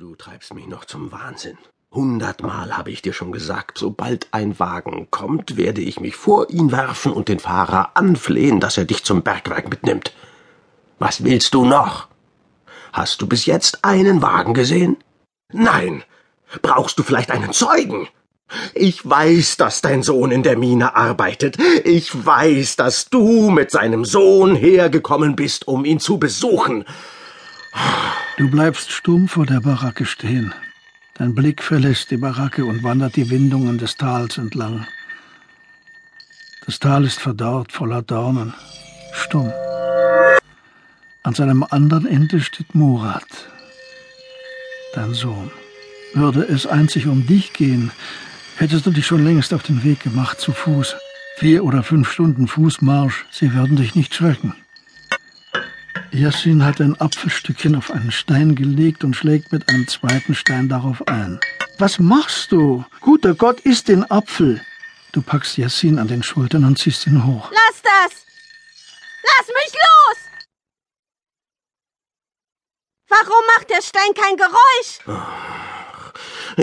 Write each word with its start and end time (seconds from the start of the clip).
Du 0.00 0.14
treibst 0.14 0.54
mich 0.54 0.68
noch 0.68 0.84
zum 0.84 1.10
Wahnsinn. 1.10 1.58
Hundertmal 1.90 2.76
habe 2.76 2.92
ich 2.92 3.02
dir 3.02 3.12
schon 3.12 3.32
gesagt, 3.32 3.78
sobald 3.78 4.28
ein 4.30 4.60
Wagen 4.60 5.08
kommt, 5.10 5.56
werde 5.56 5.80
ich 5.80 5.98
mich 5.98 6.14
vor 6.14 6.50
ihn 6.50 6.70
werfen 6.70 7.10
und 7.10 7.28
den 7.28 7.40
Fahrer 7.40 7.96
anflehen, 7.96 8.60
dass 8.60 8.78
er 8.78 8.84
dich 8.84 9.02
zum 9.02 9.22
Bergwerk 9.22 9.68
mitnimmt. 9.68 10.12
Was 11.00 11.24
willst 11.24 11.52
du 11.52 11.64
noch? 11.64 12.06
Hast 12.92 13.20
du 13.22 13.26
bis 13.26 13.44
jetzt 13.46 13.84
einen 13.84 14.22
Wagen 14.22 14.54
gesehen? 14.54 14.98
Nein. 15.52 16.04
Brauchst 16.62 16.96
du 17.00 17.02
vielleicht 17.02 17.32
einen 17.32 17.52
Zeugen? 17.52 18.06
Ich 18.74 19.04
weiß, 19.04 19.56
dass 19.56 19.80
dein 19.80 20.04
Sohn 20.04 20.30
in 20.30 20.44
der 20.44 20.56
Mine 20.56 20.94
arbeitet. 20.94 21.58
Ich 21.84 22.24
weiß, 22.24 22.76
dass 22.76 23.10
du 23.10 23.50
mit 23.50 23.72
seinem 23.72 24.04
Sohn 24.04 24.54
hergekommen 24.54 25.34
bist, 25.34 25.66
um 25.66 25.84
ihn 25.84 25.98
zu 25.98 26.18
besuchen. 26.18 26.84
Du 28.36 28.48
bleibst 28.48 28.92
stumm 28.92 29.28
vor 29.28 29.46
der 29.46 29.60
Baracke 29.60 30.06
stehen. 30.06 30.54
Dein 31.14 31.34
Blick 31.34 31.62
verlässt 31.62 32.10
die 32.12 32.16
Baracke 32.16 32.64
und 32.64 32.84
wandert 32.84 33.16
die 33.16 33.30
Windungen 33.30 33.78
des 33.78 33.96
Tals 33.96 34.38
entlang. 34.38 34.86
Das 36.64 36.78
Tal 36.78 37.04
ist 37.04 37.18
verdorrt, 37.18 37.72
voller 37.72 38.02
Dornen, 38.02 38.54
stumm. 39.12 39.52
An 41.24 41.34
seinem 41.34 41.64
anderen 41.64 42.06
Ende 42.06 42.40
steht 42.40 42.74
Murat, 42.74 43.50
dein 44.94 45.14
Sohn. 45.14 45.50
Würde 46.14 46.42
es 46.42 46.66
einzig 46.66 47.06
um 47.06 47.26
dich 47.26 47.52
gehen, 47.52 47.90
hättest 48.56 48.86
du 48.86 48.90
dich 48.90 49.06
schon 49.06 49.24
längst 49.24 49.52
auf 49.52 49.62
den 49.62 49.82
Weg 49.82 50.00
gemacht 50.00 50.40
zu 50.40 50.52
Fuß. 50.52 50.96
Vier 51.38 51.64
oder 51.64 51.82
fünf 51.82 52.10
Stunden 52.10 52.48
Fußmarsch, 52.48 53.26
sie 53.30 53.52
würden 53.52 53.76
dich 53.76 53.94
nicht 53.94 54.14
schrecken. 54.14 54.54
Yassin 56.12 56.64
hat 56.64 56.80
ein 56.80 56.98
Apfelstückchen 57.00 57.76
auf 57.76 57.90
einen 57.90 58.10
Stein 58.10 58.54
gelegt 58.54 59.04
und 59.04 59.14
schlägt 59.14 59.52
mit 59.52 59.68
einem 59.68 59.86
zweiten 59.86 60.34
Stein 60.34 60.68
darauf 60.68 61.06
ein. 61.06 61.38
Was 61.78 61.98
machst 61.98 62.50
du? 62.52 62.84
Guter 63.00 63.34
Gott, 63.34 63.60
iss 63.60 63.84
den 63.84 64.10
Apfel. 64.10 64.60
Du 65.12 65.22
packst 65.22 65.58
Yassin 65.58 65.98
an 65.98 66.08
den 66.08 66.22
Schultern 66.22 66.64
und 66.64 66.78
ziehst 66.78 67.06
ihn 67.06 67.24
hoch. 67.24 67.50
Lass 67.52 67.82
das! 67.82 68.24
Lass 69.22 69.46
mich 69.48 69.72
los! 69.72 70.18
Warum 73.08 73.46
macht 73.56 73.70
der 73.70 73.82
Stein 73.82 74.14
kein 74.14 74.36
Geräusch? 74.36 75.57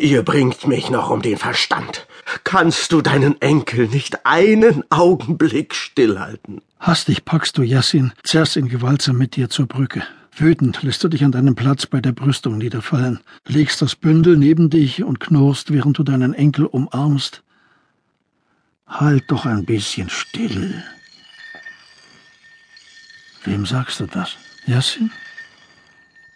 Ihr 0.00 0.22
bringt 0.22 0.66
mich 0.66 0.88
noch 0.88 1.10
um 1.10 1.20
den 1.20 1.36
Verstand. 1.36 2.06
Kannst 2.44 2.92
du 2.92 3.02
deinen 3.02 3.40
Enkel 3.42 3.88
nicht 3.88 4.24
einen 4.24 4.84
Augenblick 4.90 5.74
stillhalten? 5.74 6.62
Hastig 6.80 7.26
packst 7.26 7.58
du 7.58 7.62
Yassin, 7.62 8.12
zerrst 8.22 8.56
ihn 8.56 8.68
gewaltsam 8.68 9.18
mit 9.18 9.36
dir 9.36 9.50
zur 9.50 9.66
Brücke. 9.66 10.02
Wütend 10.34 10.82
lässt 10.82 11.04
du 11.04 11.08
dich 11.08 11.24
an 11.24 11.32
deinem 11.32 11.54
Platz 11.54 11.84
bei 11.84 12.00
der 12.00 12.12
Brüstung 12.12 12.56
niederfallen, 12.56 13.20
legst 13.46 13.82
das 13.82 13.94
Bündel 13.94 14.38
neben 14.38 14.70
dich 14.70 15.04
und 15.04 15.20
knurrst, 15.20 15.72
während 15.72 15.98
du 15.98 16.04
deinen 16.04 16.32
Enkel 16.32 16.64
umarmst. 16.64 17.42
Halt 18.86 19.24
doch 19.30 19.44
ein 19.44 19.66
bisschen 19.66 20.08
still. 20.08 20.82
Wem 23.44 23.66
sagst 23.66 24.00
du 24.00 24.06
das? 24.06 24.36
Yassin? 24.66 25.10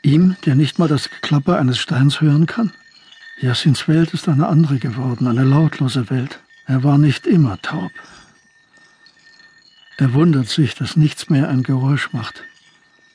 Ihm, 0.02 0.36
der 0.44 0.56
nicht 0.56 0.78
mal 0.78 0.88
das 0.88 1.08
Geklapper 1.08 1.58
eines 1.58 1.78
Steins 1.78 2.20
hören 2.20 2.44
kann? 2.46 2.72
Yassins 3.38 3.86
Welt 3.86 4.14
ist 4.14 4.28
eine 4.28 4.46
andere 4.46 4.78
geworden, 4.78 5.26
eine 5.26 5.44
lautlose 5.44 6.08
Welt. 6.08 6.40
Er 6.64 6.82
war 6.82 6.96
nicht 6.96 7.26
immer 7.26 7.60
taub. 7.60 7.92
Er 9.98 10.14
wundert 10.14 10.48
sich, 10.48 10.74
dass 10.74 10.96
nichts 10.96 11.28
mehr 11.28 11.48
ein 11.48 11.62
Geräusch 11.62 12.12
macht. 12.12 12.44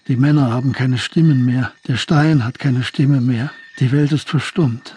Die 0.07 0.15
Männer 0.15 0.51
haben 0.51 0.73
keine 0.73 0.97
Stimmen 0.97 1.45
mehr, 1.45 1.73
der 1.87 1.97
Stein 1.97 2.43
hat 2.43 2.59
keine 2.59 2.83
Stimme 2.83 3.21
mehr, 3.21 3.51
die 3.79 3.91
Welt 3.91 4.11
ist 4.11 4.29
verstummt. 4.29 4.95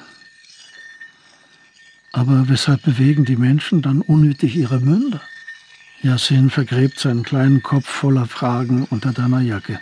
Aber 2.12 2.48
weshalb 2.48 2.82
bewegen 2.82 3.24
die 3.24 3.36
Menschen 3.36 3.82
dann 3.82 4.02
unnötig 4.02 4.56
ihre 4.56 4.80
Münder? 4.80 5.20
Yassin 6.02 6.50
vergräbt 6.50 7.00
seinen 7.00 7.22
kleinen 7.22 7.62
Kopf 7.62 7.88
voller 7.88 8.26
Fragen 8.26 8.84
unter 8.84 9.12
deiner 9.12 9.40
Jacke. 9.40 9.80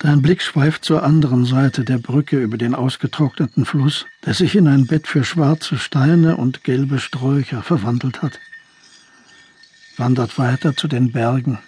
Dein 0.00 0.22
Blick 0.22 0.42
schweift 0.42 0.84
zur 0.84 1.02
anderen 1.02 1.44
Seite 1.44 1.84
der 1.84 1.98
Brücke 1.98 2.40
über 2.40 2.56
den 2.56 2.76
ausgetrockneten 2.76 3.64
Fluss, 3.64 4.06
der 4.24 4.32
sich 4.32 4.54
in 4.54 4.68
ein 4.68 4.86
Bett 4.86 5.08
für 5.08 5.24
schwarze 5.24 5.76
Steine 5.76 6.36
und 6.36 6.62
gelbe 6.62 7.00
Sträucher 7.00 7.62
verwandelt 7.62 8.22
hat. 8.22 8.38
Wandert 9.96 10.38
weiter 10.38 10.76
zu 10.76 10.86
den 10.86 11.10
Bergen. 11.10 11.58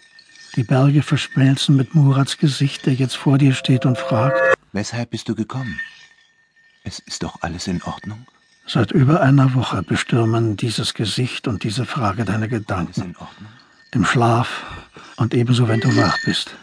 Die 0.55 0.63
Berge 0.63 1.03
verschmelzen 1.03 1.75
mit 1.75 1.97
Murats 1.97 2.39
Gesicht, 2.39 2.87
der 2.87 2.95
jetzt 2.95 3.17
vor 3.17 3.37
dir 3.37 3.53
steht 3.53 3.85
und 3.85 3.99
fragt: 3.99 4.39
Weshalb 4.73 5.11
bist 5.11 5.29
du 5.29 5.35
gekommen? 5.35 5.81
Es 6.85 7.01
ist 7.01 7.25
doch 7.25 7.39
alles 7.41 7.67
in 7.67 7.83
Ordnung? 7.83 8.27
Seit 8.65 8.93
über 8.93 9.23
einer 9.23 9.55
Woche 9.55 9.83
bestürmen 9.83 10.57
dieses 10.57 10.95
Gesicht 10.95 11.49
und 11.49 11.65
diese 11.65 11.85
Frage 11.85 12.25
deine 12.25 12.49
Gedanken. 12.49 13.01
Alles 13.01 13.11
in 13.11 13.17
Ordnung? 13.17 13.53
Im 13.93 14.05
Schlaf 14.05 14.63
und 15.17 15.35
ebenso, 15.35 15.67
wenn 15.67 15.81
du 15.81 15.97
wach 15.97 16.17
bist. 16.25 16.55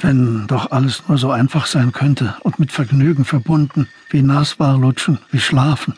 Wenn 0.00 0.46
doch 0.46 0.70
alles 0.70 1.02
nur 1.08 1.18
so 1.18 1.30
einfach 1.30 1.66
sein 1.66 1.92
könnte 1.92 2.34
und 2.40 2.58
mit 2.58 2.72
Vergnügen 2.72 3.26
verbunden, 3.26 3.86
wie 4.08 4.22
Nasbar 4.22 4.78
lutschen, 4.78 5.18
wie 5.30 5.40
schlafen. 5.40 5.94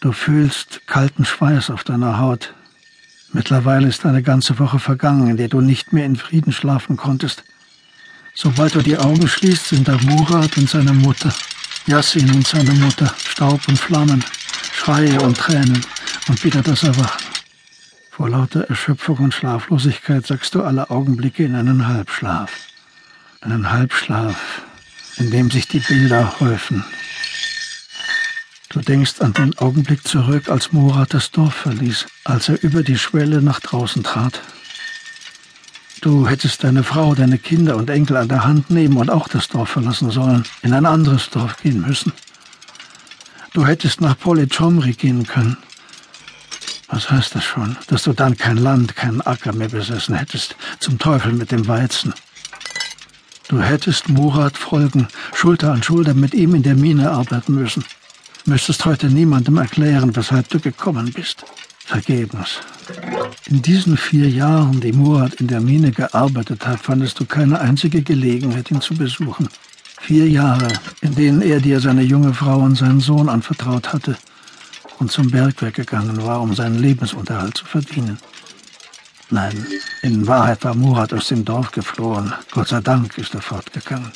Du 0.00 0.12
fühlst 0.12 0.86
kalten 0.86 1.24
Schweiß 1.24 1.70
auf 1.70 1.82
deiner 1.82 2.18
Haut. 2.18 2.54
Mittlerweile 3.32 3.88
ist 3.88 4.06
eine 4.06 4.22
ganze 4.22 4.58
Woche 4.60 4.78
vergangen, 4.78 5.30
in 5.30 5.36
der 5.36 5.48
du 5.48 5.60
nicht 5.60 5.92
mehr 5.92 6.06
in 6.06 6.16
Frieden 6.16 6.52
schlafen 6.52 6.96
konntest. 6.96 7.42
Sobald 8.34 8.76
du 8.76 8.82
die 8.82 8.96
Augen 8.96 9.26
schließt, 9.26 9.68
sind 9.68 9.88
da 9.88 9.98
Murat 10.02 10.56
und 10.56 10.70
seine 10.70 10.92
Mutter, 10.92 11.32
Yassin 11.86 12.30
und 12.30 12.46
seine 12.46 12.72
Mutter, 12.72 13.12
Staub 13.26 13.66
und 13.66 13.78
Flammen, 13.78 14.24
Schreie 14.72 15.20
und 15.20 15.36
Tränen 15.36 15.84
und 16.28 16.44
wieder 16.44 16.62
das 16.62 16.84
Erwachen. 16.84 17.26
Vor 18.10 18.28
lauter 18.28 18.68
Erschöpfung 18.68 19.18
und 19.18 19.34
Schlaflosigkeit 19.34 20.24
sagst 20.24 20.54
du 20.54 20.62
alle 20.62 20.90
Augenblicke 20.90 21.44
in 21.44 21.56
einen 21.56 21.88
Halbschlaf 21.88 22.71
einen 23.42 23.70
Halbschlaf, 23.70 24.62
in 25.16 25.30
dem 25.30 25.50
sich 25.50 25.66
die 25.68 25.80
Bilder 25.80 26.40
häufen. 26.40 26.84
Du 28.68 28.80
denkst 28.80 29.20
an 29.20 29.34
den 29.34 29.58
Augenblick 29.58 30.06
zurück, 30.06 30.48
als 30.48 30.72
Murat 30.72 31.12
das 31.12 31.30
Dorf 31.30 31.54
verließ, 31.54 32.06
als 32.24 32.48
er 32.48 32.62
über 32.62 32.82
die 32.82 32.96
Schwelle 32.96 33.42
nach 33.42 33.60
draußen 33.60 34.02
trat. 34.02 34.40
Du 36.00 36.26
hättest 36.26 36.64
deine 36.64 36.82
Frau, 36.82 37.14
deine 37.14 37.38
Kinder 37.38 37.76
und 37.76 37.90
Enkel 37.90 38.16
an 38.16 38.28
der 38.28 38.44
Hand 38.44 38.70
nehmen 38.70 38.96
und 38.96 39.10
auch 39.10 39.28
das 39.28 39.48
Dorf 39.48 39.70
verlassen 39.70 40.10
sollen, 40.10 40.44
in 40.62 40.72
ein 40.72 40.86
anderes 40.86 41.28
Dorf 41.30 41.58
gehen 41.62 41.82
müssen. 41.82 42.12
Du 43.52 43.66
hättest 43.66 44.00
nach 44.00 44.18
Politschomri 44.18 44.94
gehen 44.94 45.26
können. 45.26 45.58
Was 46.88 47.10
heißt 47.10 47.34
das 47.34 47.44
schon, 47.44 47.76
dass 47.88 48.04
du 48.04 48.12
dann 48.12 48.36
kein 48.36 48.56
Land, 48.56 48.96
keinen 48.96 49.20
Acker 49.20 49.52
mehr 49.52 49.68
besessen 49.68 50.14
hättest? 50.14 50.56
Zum 50.80 50.98
Teufel 50.98 51.32
mit 51.32 51.50
dem 51.50 51.68
Weizen. 51.68 52.14
Du 53.52 53.60
hättest 53.60 54.08
Murat 54.08 54.56
folgen, 54.56 55.08
Schulter 55.34 55.72
an 55.72 55.82
Schulter 55.82 56.14
mit 56.14 56.32
ihm 56.32 56.54
in 56.54 56.62
der 56.62 56.74
Mine 56.74 57.10
arbeiten 57.10 57.54
müssen. 57.54 57.84
Müsstest 58.46 58.86
heute 58.86 59.08
niemandem 59.08 59.58
erklären, 59.58 60.16
weshalb 60.16 60.48
du 60.48 60.58
gekommen 60.58 61.12
bist. 61.12 61.44
Vergebens. 61.84 62.60
In 63.44 63.60
diesen 63.60 63.98
vier 63.98 64.30
Jahren, 64.30 64.80
die 64.80 64.94
Murat 64.94 65.34
in 65.34 65.48
der 65.48 65.60
Mine 65.60 65.90
gearbeitet 65.92 66.66
hat, 66.66 66.80
fandest 66.80 67.20
du 67.20 67.26
keine 67.26 67.60
einzige 67.60 68.00
Gelegenheit, 68.00 68.70
ihn 68.70 68.80
zu 68.80 68.94
besuchen. 68.94 69.50
Vier 70.00 70.26
Jahre, 70.30 70.68
in 71.02 71.14
denen 71.14 71.42
er 71.42 71.60
dir 71.60 71.78
seine 71.78 72.04
junge 72.04 72.32
Frau 72.32 72.60
und 72.60 72.76
seinen 72.76 73.00
Sohn 73.00 73.28
anvertraut 73.28 73.92
hatte 73.92 74.16
und 74.98 75.12
zum 75.12 75.30
Bergwerk 75.30 75.74
gegangen 75.74 76.24
war, 76.24 76.40
um 76.40 76.54
seinen 76.54 76.78
Lebensunterhalt 76.78 77.58
zu 77.58 77.66
verdienen. 77.66 78.18
Nein, 79.28 79.66
in 80.02 80.26
Wahrheit 80.26 80.64
war 80.64 80.74
Murat 80.74 81.12
aus 81.12 81.28
dem 81.28 81.44
Dorf 81.44 81.70
geflohen. 81.70 82.32
Gott 82.50 82.68
sei 82.68 82.80
Dank 82.80 83.16
ist 83.18 83.34
er 83.34 83.40
fortgegangen. 83.40 84.12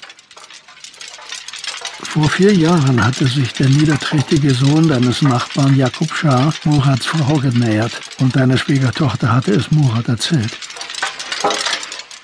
Vor 2.02 2.28
vier 2.28 2.52
Jahren 2.52 3.02
hatte 3.04 3.26
sich 3.26 3.52
der 3.52 3.68
niederträchtige 3.68 4.52
Sohn 4.52 4.88
deines 4.88 5.22
Nachbarn 5.22 5.76
Jakub 5.76 6.12
Schah 6.14 6.52
Murats 6.64 7.06
Frau 7.06 7.36
genähert 7.36 7.92
und 8.18 8.34
deine 8.34 8.58
Schwiegertochter 8.58 9.32
hatte 9.32 9.52
es 9.52 9.70
Murat 9.70 10.08
erzählt. 10.08 10.58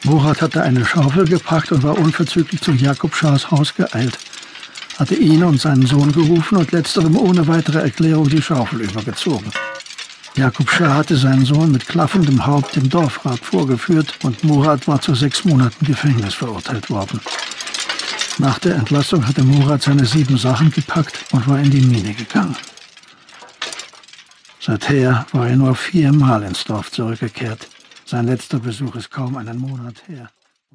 Murat 0.05 0.43
hatte 0.43 0.63
eine 0.63 0.85
Schaufel 0.85 1.27
gepackt 1.27 1.71
und 1.71 1.85
war 1.85 1.97
unverzüglich 1.97 2.61
zu 2.61 2.73
Jakub 2.73 3.15
Schahs 3.15 3.51
Haus 3.51 3.75
geeilt, 3.75 4.19
hatte 4.99 5.15
ihn 5.15 5.45
und 5.45 5.61
seinen 5.61 5.87
Sohn 5.87 6.11
gerufen 6.11 6.59
und 6.59 6.73
letzterem 6.73 7.17
ohne 7.17 7.47
weitere 7.47 7.81
Erklärung 7.81 8.29
die 8.29 8.43
Schaufel 8.43 8.81
übergezogen. 8.81 9.53
Jakob 10.35 10.71
Schah 10.71 10.95
hatte 10.95 11.17
seinen 11.17 11.45
Sohn 11.45 11.73
mit 11.73 11.87
klaffendem 11.87 12.47
Haupt 12.47 12.75
dem 12.75 12.89
Dorfrat 12.89 13.39
vorgeführt 13.39 14.15
und 14.23 14.43
Murat 14.45 14.89
war 14.89 15.01
zu 15.01 15.15
sechs 15.15 15.45
Monaten 15.45 15.85
Gefängnis 15.85 16.35
verurteilt 16.35 16.89
worden. 16.89 17.21
Nach 18.39 18.59
der 18.59 18.77
Entlassung 18.77 19.27
hatte 19.27 19.43
Murat 19.43 19.83
seine 19.83 20.07
sieben 20.07 20.39
Sachen 20.39 20.71
gepackt 20.71 21.19
und 21.33 21.47
war 21.47 21.59
in 21.59 21.71
die 21.71 21.83
Mine 21.83 22.15
gegangen. 22.15 22.57
Seither 24.59 25.27
war 25.33 25.49
er 25.49 25.57
nur 25.57 25.75
viermal 25.75 26.43
ins 26.45 26.65
Dorf 26.65 26.91
zurückgekehrt. 26.91 27.69
Sein 28.07 28.27
letzter 28.27 28.59
Besuch 28.59 28.97
ist 28.97 29.11
kaum 29.11 29.37
einen 29.37 29.59
Monat 29.59 30.03
her. 30.07 30.31